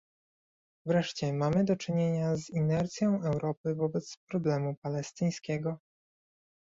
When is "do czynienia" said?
1.65-2.35